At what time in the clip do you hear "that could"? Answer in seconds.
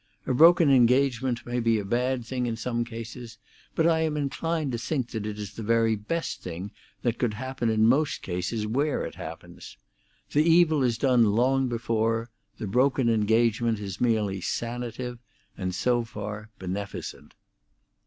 7.03-7.35